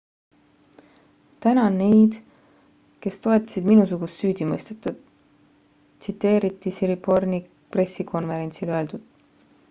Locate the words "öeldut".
8.79-9.05